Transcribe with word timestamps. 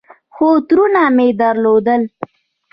خو 0.33 0.47
ترونه 0.67 1.03
مې 1.15 1.27
درلودل. 1.39 2.01